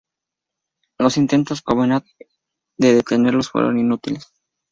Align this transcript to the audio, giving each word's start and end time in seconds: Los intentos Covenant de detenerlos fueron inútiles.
Los 0.97 1.17
intentos 1.17 1.61
Covenant 1.61 2.03
de 2.75 2.95
detenerlos 2.95 3.49
fueron 3.51 3.77
inútiles. 3.77 4.33